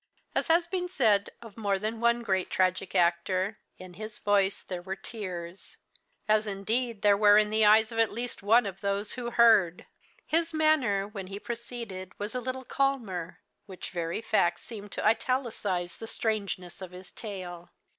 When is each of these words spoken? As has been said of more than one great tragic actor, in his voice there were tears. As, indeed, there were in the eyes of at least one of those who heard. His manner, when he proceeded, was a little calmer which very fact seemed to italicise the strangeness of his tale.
As 0.33 0.47
has 0.47 0.65
been 0.65 0.89
said 0.89 1.29
of 1.43 1.57
more 1.57 1.77
than 1.77 1.99
one 1.99 2.23
great 2.23 2.49
tragic 2.49 2.95
actor, 2.95 3.59
in 3.77 3.93
his 3.93 4.17
voice 4.17 4.63
there 4.63 4.81
were 4.81 4.95
tears. 4.95 5.77
As, 6.27 6.47
indeed, 6.47 7.03
there 7.03 7.15
were 7.15 7.37
in 7.37 7.51
the 7.51 7.65
eyes 7.65 7.91
of 7.91 7.99
at 7.99 8.11
least 8.11 8.41
one 8.41 8.65
of 8.65 8.81
those 8.81 9.11
who 9.11 9.29
heard. 9.29 9.85
His 10.25 10.55
manner, 10.55 11.07
when 11.07 11.27
he 11.27 11.39
proceeded, 11.39 12.13
was 12.17 12.33
a 12.33 12.41
little 12.41 12.65
calmer 12.65 13.41
which 13.67 13.91
very 13.91 14.21
fact 14.23 14.59
seemed 14.61 14.91
to 14.93 15.05
italicise 15.05 15.99
the 15.99 16.07
strangeness 16.07 16.81
of 16.81 16.89
his 16.89 17.11
tale. 17.11 17.69